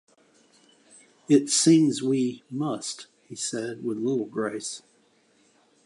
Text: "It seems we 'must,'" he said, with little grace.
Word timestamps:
"It 1.29 1.51
seems 1.51 2.01
we 2.01 2.41
'must,'" 2.49 3.05
he 3.29 3.35
said, 3.35 3.83
with 3.83 3.99
little 3.99 4.25
grace. 4.25 4.81